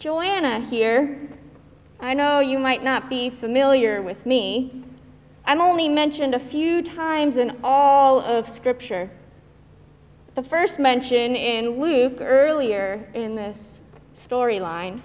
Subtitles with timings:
[0.00, 1.28] Joanna here.
[2.00, 4.82] I know you might not be familiar with me.
[5.44, 9.10] I'm only mentioned a few times in all of Scripture.
[10.36, 13.82] The first mention in Luke earlier in this
[14.14, 15.02] storyline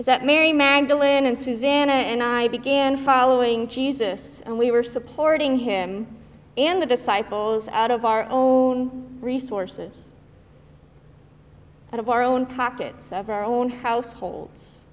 [0.00, 5.56] is that Mary Magdalene and Susanna and I began following Jesus, and we were supporting
[5.56, 6.04] him
[6.56, 10.14] and the disciples out of our own resources,
[11.92, 14.84] out of our own pockets, of our own households.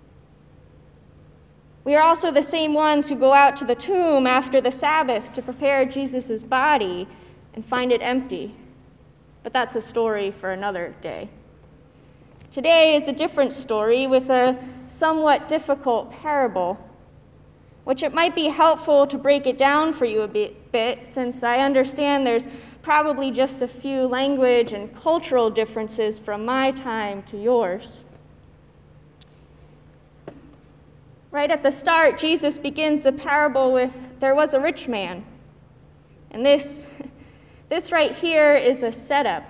[1.84, 5.32] We are also the same ones who go out to the tomb after the Sabbath
[5.34, 7.08] to prepare Jesus' body
[7.54, 8.54] and find it empty.
[9.44, 11.30] But that's a story for another day.
[12.52, 16.78] Today is a different story with a somewhat difficult parable,
[17.84, 20.67] which it might be helpful to break it down for you a bit,
[21.04, 22.48] since I understand there's
[22.82, 28.04] probably just a few language and cultural differences from my time to yours.
[31.32, 35.26] Right at the start, Jesus begins the parable with there was a rich man.
[36.32, 36.88] And this,
[37.70, 39.44] this right here is a setup.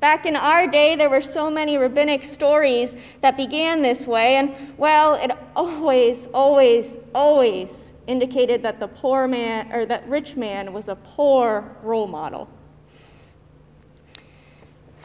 [0.00, 4.54] Back in our day, there were so many rabbinic stories that began this way, and
[4.76, 10.88] well, it always, always, always indicated that the poor man or that rich man was
[10.88, 12.48] a poor role model.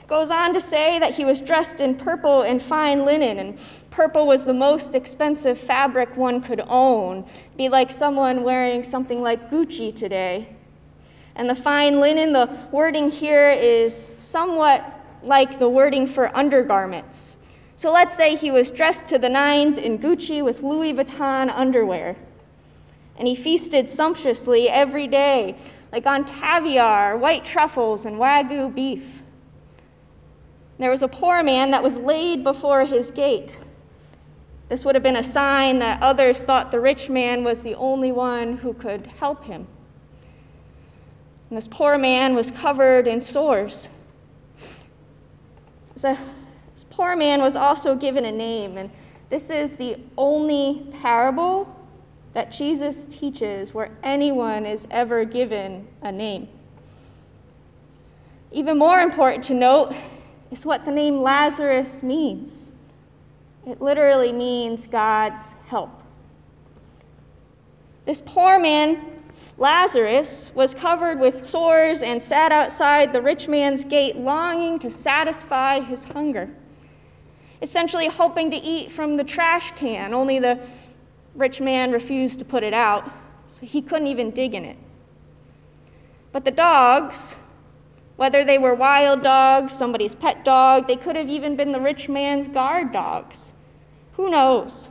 [0.08, 3.58] Goes on to say that he was dressed in purple and fine linen, and
[3.92, 7.26] purple was the most expensive fabric one could own.
[7.56, 10.54] Be like someone wearing something like Gucci today.
[11.36, 14.84] And the fine linen, the wording here is somewhat
[15.24, 17.38] like the wording for undergarments.
[17.78, 22.18] So let's say he was dressed to the nines in Gucci with Louis Vuitton underwear.
[23.22, 25.56] And he feasted sumptuously every day,
[25.92, 29.22] like on caviar, white truffles, and wagyu beef.
[30.80, 33.60] There was a poor man that was laid before his gate.
[34.70, 38.12] This would have been a sign that others thought the rich man was the only
[38.12, 39.68] one who could help him.
[41.52, 43.88] And this poor man was covered in sores.
[45.94, 46.18] So,
[46.74, 48.90] this poor man was also given a name, and
[49.30, 51.78] this is the only parable
[52.34, 56.47] that Jesus teaches where anyone is ever given a name.
[58.52, 59.94] Even more important to note
[60.52, 62.72] is what the name Lazarus means.
[63.66, 66.02] It literally means God's help.
[68.06, 69.22] This poor man
[69.58, 75.80] Lazarus was covered with sores and sat outside the rich man's gate, longing to satisfy
[75.80, 76.50] his hunger,
[77.62, 80.59] essentially hoping to eat from the trash can, only the
[81.36, 83.09] rich man refused to put it out,
[83.46, 84.78] so he couldn't even dig in it.
[86.31, 87.36] But the dogs,
[88.16, 92.08] whether they were wild dogs, somebody's pet dog, they could have even been the rich
[92.08, 93.53] man's guard dogs.
[94.14, 94.90] Who knows?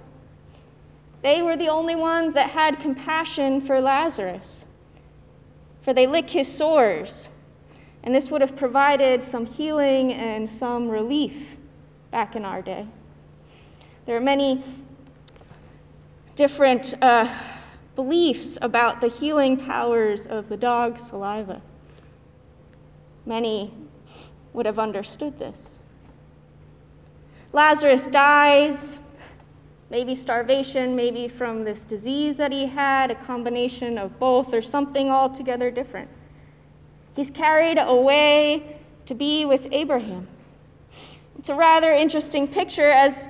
[1.22, 4.66] They were the only ones that had compassion for Lazarus,
[5.82, 7.28] for they lick his sores,
[8.02, 11.56] and this would have provided some healing and some relief
[12.10, 12.86] back in our day.
[14.06, 14.62] There are many
[16.40, 17.30] different uh,
[17.96, 21.60] beliefs about the healing powers of the dog's saliva.
[23.26, 23.74] Many
[24.54, 25.78] would have understood this.
[27.52, 29.00] Lazarus dies,
[29.90, 35.10] maybe starvation, maybe from this disease that he had, a combination of both, or something
[35.10, 36.08] altogether different.
[37.14, 40.26] He's carried away to be with Abraham.
[41.38, 43.28] It's a rather interesting picture, as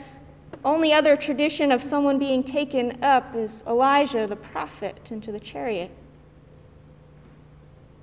[0.65, 5.91] only other tradition of someone being taken up is Elijah, the prophet, into the chariot.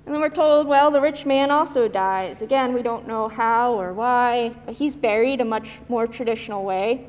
[0.06, 2.42] And then we're told, well, the rich man also dies.
[2.42, 7.06] Again, we don't know how or why, but he's buried a much more traditional way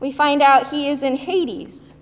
[0.00, 1.94] we find out he is in Hades.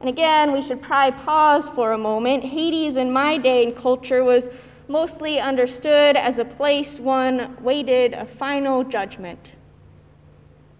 [0.00, 2.44] And again, we should probably pause for a moment.
[2.44, 4.50] Hades in my day and culture was
[4.86, 9.54] mostly understood as a place one waited a final judgment.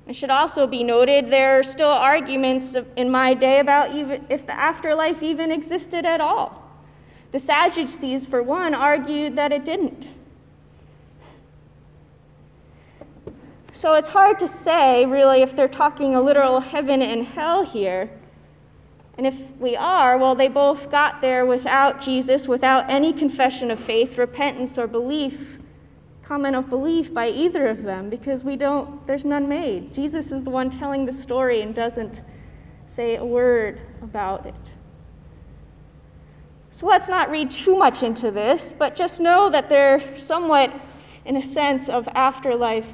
[0.06, 4.46] It should also be noted there are still arguments in my day about even if
[4.46, 6.62] the afterlife even existed at all.
[7.32, 10.08] The Sadducees, for one, argued that it didn't.
[13.72, 18.10] So it's hard to say, really, if they're talking a literal heaven and hell here.
[19.16, 23.80] And if we are, well, they both got there without Jesus, without any confession of
[23.80, 25.58] faith, repentance, or belief,
[26.24, 29.92] comment of belief by either of them, because we don't, there's none made.
[29.92, 32.22] Jesus is the one telling the story and doesn't
[32.86, 34.54] say a word about it.
[36.70, 40.72] So let's not read too much into this, but just know that they're somewhat,
[41.24, 42.86] in a sense, of afterlife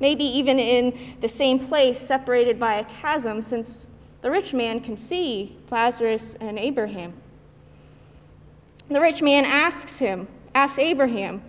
[0.00, 3.88] maybe even in the same place, separated by a chasm, since
[4.20, 7.12] the rich man can see Lazarus and Abraham.
[8.88, 10.26] The rich man asks him,
[10.56, 11.40] asks Abraham,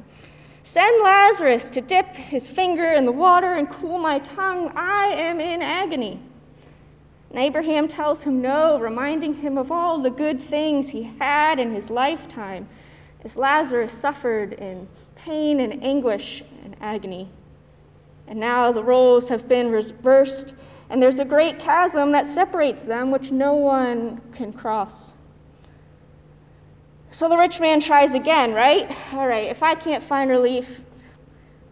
[0.65, 4.71] Send Lazarus to dip his finger in the water and cool my tongue.
[4.75, 6.21] I am in agony.
[7.30, 11.71] And Abraham tells him no, reminding him of all the good things he had in
[11.71, 12.69] his lifetime
[13.24, 17.27] as Lazarus suffered in pain and anguish and agony.
[18.27, 20.54] And now the roles have been reversed,
[20.89, 25.12] and there's a great chasm that separates them, which no one can cross.
[27.13, 28.89] So the rich man tries again, right?
[29.13, 30.81] All right, if I can't find relief,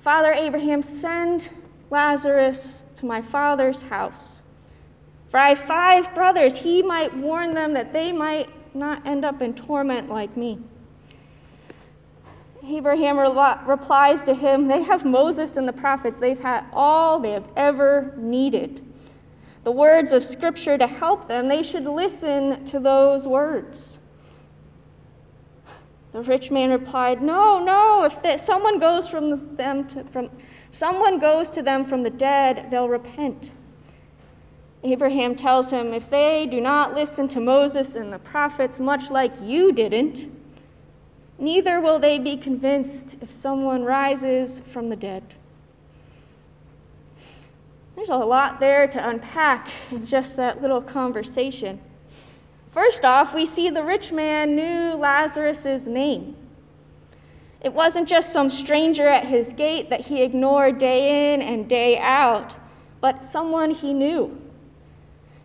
[0.04, 1.50] Father Abraham, send
[1.90, 4.44] Lazarus to my father's house.
[5.32, 6.58] For I have five brothers.
[6.58, 10.60] He might warn them that they might not end up in torment like me.
[12.64, 16.20] Abraham replies to him, They have Moses and the prophets.
[16.20, 18.86] They've had all they have ever needed.
[19.64, 24.00] The words of Scripture to help them, they should listen to those words.
[26.12, 30.30] The rich man replied, No, no, if someone goes from them to, from
[30.72, 33.52] someone goes to them from the dead, they'll repent.
[34.84, 39.31] Abraham tells him, If they do not listen to Moses and the prophets, much like
[39.42, 40.30] you didn't,
[41.42, 45.24] Neither will they be convinced if someone rises from the dead.
[47.96, 51.81] There's a lot there to unpack in just that little conversation.
[52.71, 56.35] First off, we see the rich man knew Lazarus' name.
[57.59, 61.97] It wasn't just some stranger at his gate that he ignored day in and day
[62.00, 62.56] out,
[63.01, 64.41] but someone he knew.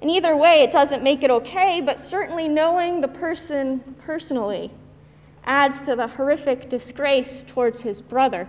[0.01, 4.71] And either way, it doesn't make it okay, but certainly knowing the person personally
[5.45, 8.49] adds to the horrific disgrace towards his brother.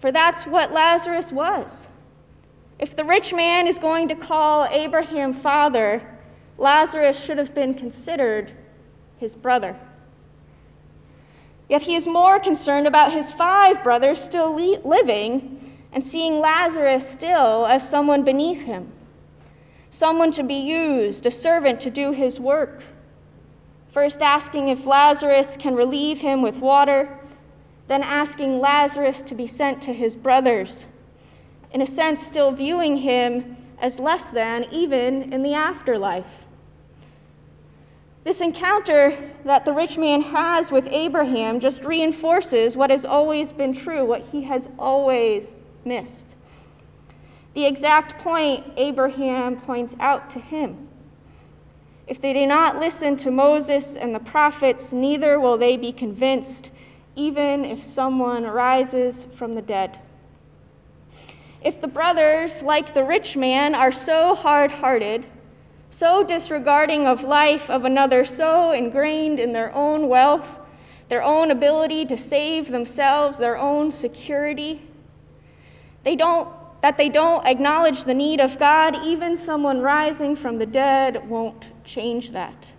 [0.00, 1.88] For that's what Lazarus was.
[2.78, 6.02] If the rich man is going to call Abraham father,
[6.62, 8.52] Lazarus should have been considered
[9.18, 9.76] his brother.
[11.68, 17.66] Yet he is more concerned about his five brothers still living and seeing Lazarus still
[17.66, 18.92] as someone beneath him,
[19.90, 22.84] someone to be used, a servant to do his work.
[23.92, 27.18] First, asking if Lazarus can relieve him with water,
[27.88, 30.86] then asking Lazarus to be sent to his brothers,
[31.72, 36.41] in a sense, still viewing him as less than, even in the afterlife.
[38.24, 43.74] This encounter that the rich man has with Abraham just reinforces what has always been
[43.74, 46.36] true, what he has always missed.
[47.54, 50.88] The exact point Abraham points out to him.
[52.06, 56.70] If they do not listen to Moses and the prophets, neither will they be convinced,
[57.16, 59.98] even if someone rises from the dead.
[61.60, 65.26] If the brothers, like the rich man, are so hard hearted,
[65.92, 70.56] so disregarding of life of another, so ingrained in their own wealth,
[71.10, 74.80] their own ability to save themselves, their own security,
[76.02, 76.48] they don't
[76.80, 81.68] that they don't acknowledge the need of God, even someone rising from the dead won't
[81.84, 82.70] change that.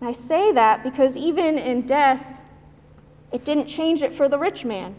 [0.00, 2.24] I say that because even in death,
[3.32, 4.94] it didn't change it for the rich man,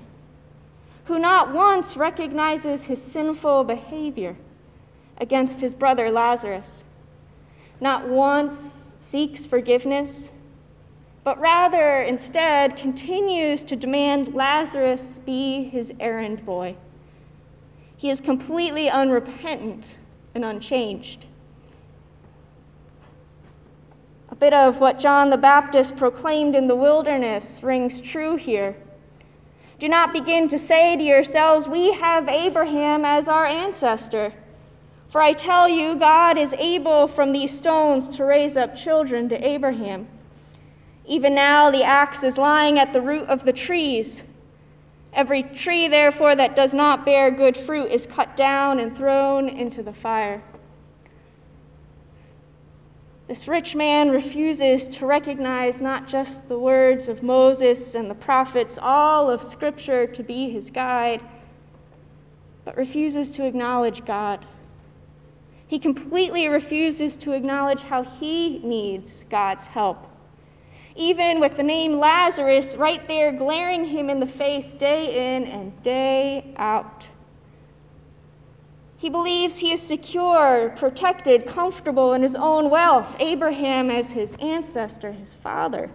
[1.05, 4.36] who not once recognizes his sinful behavior
[5.17, 6.83] against his brother Lazarus,
[7.81, 10.31] not once seeks forgiveness,
[11.24, 16.75] but rather instead continues to demand Lazarus be his errand boy.
[17.95, 19.98] He is completely unrepentant
[20.36, 21.25] and unchanged.
[24.29, 28.75] A bit of what John the Baptist proclaimed in the wilderness rings true here.
[29.83, 34.31] Do not begin to say to yourselves, We have Abraham as our ancestor.
[35.09, 39.45] For I tell you, God is able from these stones to raise up children to
[39.45, 40.07] Abraham.
[41.05, 44.23] Even now, the axe is lying at the root of the trees.
[45.11, 49.83] Every tree, therefore, that does not bear good fruit is cut down and thrown into
[49.83, 50.41] the fire.
[53.33, 58.77] This rich man refuses to recognize not just the words of Moses and the prophets,
[58.79, 61.23] all of Scripture to be his guide,
[62.63, 64.45] but refuses to acknowledge God.
[65.65, 70.07] He completely refuses to acknowledge how he needs God's help
[70.95, 75.81] even with the name Lazarus right there glaring him in the face day in and
[75.81, 77.07] day out.
[79.03, 85.12] He believes he is secure, protected, comfortable in his own wealth, Abraham as his ancestor,
[85.12, 85.91] his father.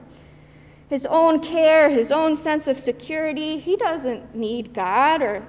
[0.90, 3.56] his own care, his own sense of security.
[3.56, 5.42] He doesn't need God or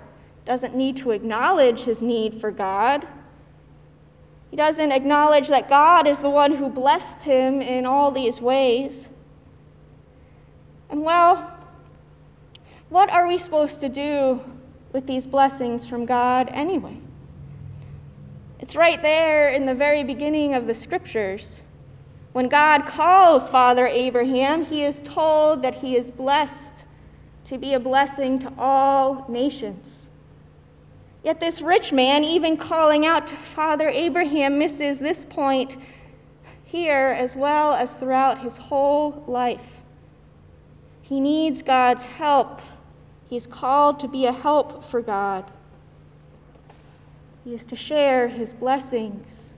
[0.46, 3.06] doesn't need to acknowledge his need for God.
[4.52, 9.10] He doesn't acknowledge that God is the one who blessed him in all these ways.
[10.90, 11.52] And well,
[12.88, 14.40] what are we supposed to do
[14.94, 16.98] with these blessings from God anyway?
[18.60, 21.62] It's right there in the very beginning of the scriptures.
[22.34, 26.86] When God calls Father Abraham, he is told that he is blessed
[27.46, 30.10] to be a blessing to all nations.
[31.24, 35.78] Yet this rich man, even calling out to Father Abraham, misses this point
[36.66, 39.66] here as well as throughout his whole life.
[41.02, 42.62] He needs God's help.
[43.30, 45.52] He's called to be a help for God.
[47.50, 49.56] He is to share his blessings.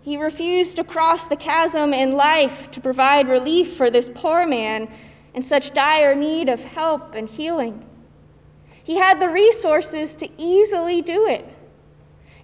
[0.00, 4.88] He refused to cross the chasm in life to provide relief for this poor man
[5.34, 7.84] in such dire need of help and healing.
[8.82, 11.46] He had the resources to easily do it.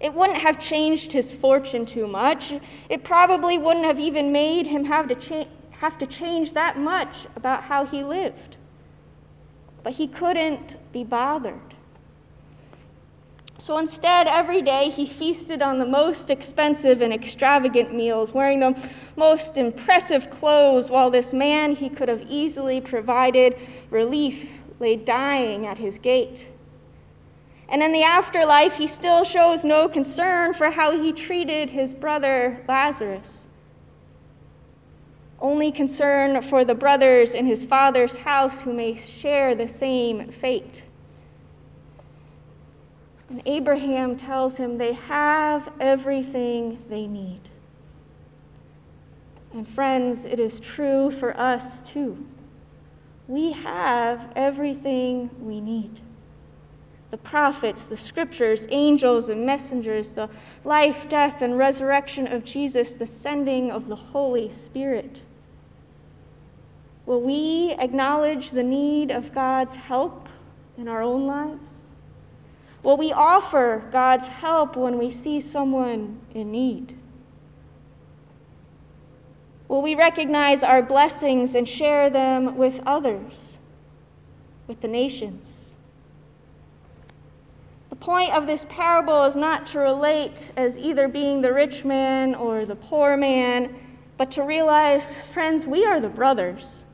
[0.01, 2.53] It wouldn't have changed his fortune too much.
[2.91, 7.27] It probably wouldn't have even made him have to, cha- have to change that much
[7.37, 8.59] about how he lived.
[9.83, 11.68] But he couldn't be bothered.
[13.61, 18.81] So instead, every day he feasted on the most expensive and extravagant meals, wearing the
[19.17, 23.57] most impressive clothes, while this man he could have easily provided
[23.91, 26.53] relief lay dying at his gate.
[27.69, 32.65] And in the afterlife, he still shows no concern for how he treated his brother
[32.69, 33.49] Lazarus.
[35.41, 40.85] Only concern for the brothers in his father's house who may share the same fate.
[43.31, 47.41] And Abraham tells him they have everything they need.
[49.53, 52.27] And friends, it is true for us too.
[53.27, 56.01] We have everything we need.
[57.11, 60.29] The prophets, the scriptures, angels and messengers, the
[60.65, 65.23] life, death, and resurrection of Jesus, the sending of the Holy Spirit.
[67.07, 70.29] Will we acknowledge the need of God's help
[70.77, 71.88] in our own lives?
[72.83, 76.97] Will we offer God's help when we see someone in need?
[79.69, 83.59] Will we recognize our blessings and share them with others,
[84.67, 85.77] with the nations?
[87.91, 92.35] The point of this parable is not to relate as either being the rich man
[92.35, 93.75] or the poor man,
[94.17, 96.85] but to realize, friends, we are the brothers.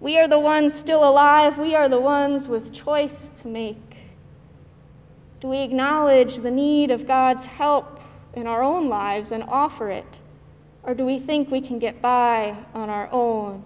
[0.00, 1.58] We are the ones still alive.
[1.58, 3.87] We are the ones with choice to make.
[5.40, 8.00] Do we acknowledge the need of God's help
[8.34, 10.18] in our own lives and offer it?
[10.82, 13.62] Or do we think we can get by on our own,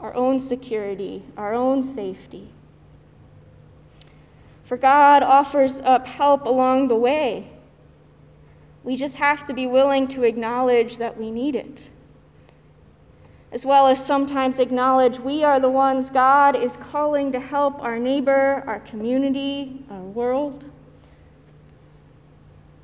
[0.00, 2.48] our own security, our own safety?
[4.64, 7.50] For God offers up help along the way.
[8.82, 11.90] We just have to be willing to acknowledge that we need it,
[13.52, 17.98] as well as sometimes acknowledge we are the ones God is calling to help our
[17.98, 20.69] neighbor, our community, our world.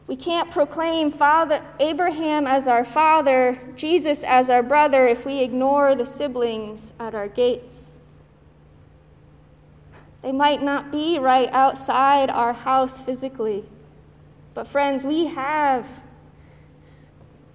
[0.07, 5.97] We can't proclaim Father Abraham as our father, Jesus as our brother, if we ignore
[5.97, 7.97] the siblings at our gates.
[10.23, 13.65] They might not be right outside our house physically,
[14.55, 15.87] but friends, we have.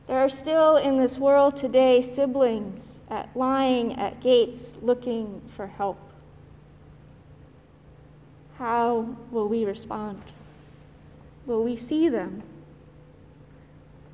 [0.07, 5.99] There are still in this world today siblings at, lying at gates looking for help.
[8.57, 10.21] How will we respond?
[11.45, 12.43] Will we see them?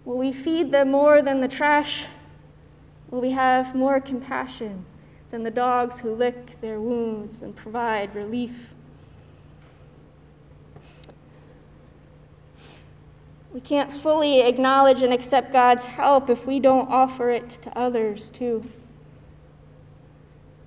[0.05, 2.05] Will we feed them more than the trash?
[3.12, 4.86] Will we have more compassion
[5.31, 8.51] than the dogs who lick their wounds and provide relief?
[13.53, 18.29] We can't fully acknowledge and accept God's help if we don't offer it to others,
[18.29, 18.63] too.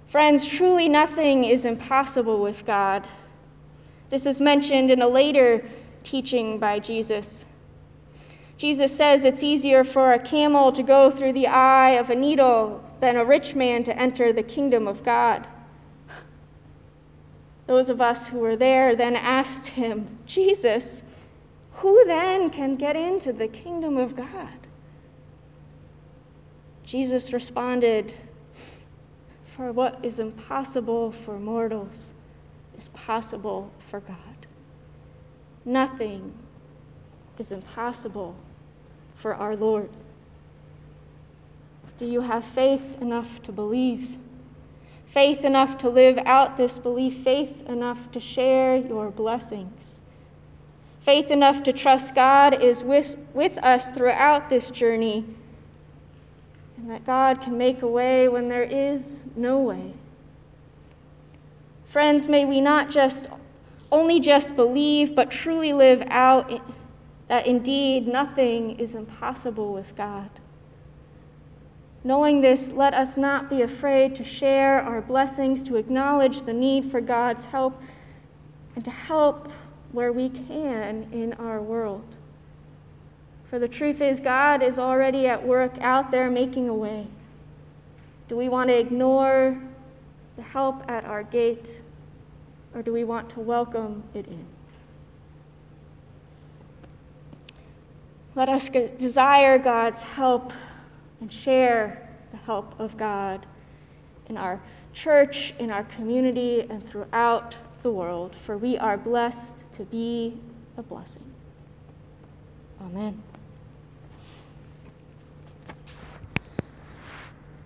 [0.08, 3.06] Friends, truly nothing is impossible with God.
[4.10, 5.64] This is mentioned in a later
[6.02, 7.44] teaching by Jesus.
[8.56, 12.84] Jesus says it's easier for a camel to go through the eye of a needle
[13.00, 15.46] than a rich man to enter the kingdom of God.
[17.66, 21.02] Those of us who were there then asked him, Jesus,
[21.74, 24.54] who then can get into the kingdom of God?
[26.84, 28.14] Jesus responded,
[29.56, 32.12] For what is impossible for mortals
[32.76, 34.39] is possible for God.
[35.64, 36.32] Nothing
[37.38, 38.36] is impossible
[39.16, 39.90] for our Lord.
[41.98, 44.16] Do you have faith enough to believe?
[45.12, 50.00] Faith enough to live out this belief, faith enough to share your blessings.
[51.04, 55.24] Faith enough to trust God is with, with us throughout this journey
[56.76, 59.92] and that God can make a way when there is no way.
[61.90, 63.26] Friends, may we not just
[63.92, 66.62] only just believe, but truly live out
[67.28, 70.30] that indeed nothing is impossible with God.
[72.02, 76.90] Knowing this, let us not be afraid to share our blessings, to acknowledge the need
[76.90, 77.80] for God's help,
[78.74, 79.50] and to help
[79.92, 82.04] where we can in our world.
[83.50, 87.06] For the truth is, God is already at work out there making a way.
[88.28, 89.60] Do we want to ignore
[90.36, 91.82] the help at our gate,
[92.74, 94.44] or do we want to welcome it in?
[98.34, 100.52] Let us desire God's help
[101.20, 103.44] and share the help of God
[104.28, 104.60] in our
[104.92, 110.38] church, in our community, and throughout the world, for we are blessed to be
[110.76, 111.24] a blessing.
[112.80, 113.20] Amen.